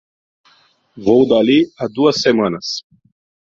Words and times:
Voltou 1.05 1.27
dali 1.29 1.59
a 1.83 1.85
duas 1.97 2.15
semanas 2.25 2.65